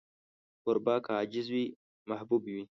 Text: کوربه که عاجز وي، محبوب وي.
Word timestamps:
کوربه 0.63 0.95
که 1.05 1.11
عاجز 1.17 1.47
وي، 1.53 1.65
محبوب 2.09 2.41
وي. 2.53 2.63